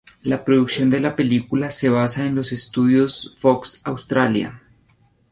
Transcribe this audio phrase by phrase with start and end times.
[0.23, 4.63] La producción de la película se basa en los estudios Fox Australia.